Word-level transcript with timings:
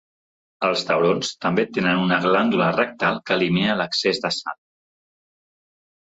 Els 0.67 0.83
taurons 0.85 1.27
també 1.45 1.65
tenen 1.77 2.01
una 2.05 2.17
glàndula 2.23 2.69
rectal 2.77 3.19
que 3.27 3.35
elimina 3.37 3.75
l'excés 3.83 4.23
de 4.25 4.33
sal. 4.39 4.57